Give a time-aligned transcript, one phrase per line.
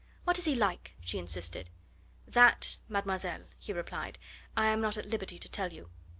[0.23, 1.69] "What is he like?" she insisted.
[2.27, 4.17] "That, mademoiselle," he replied,
[4.57, 5.89] "I am not at liberty to tell you."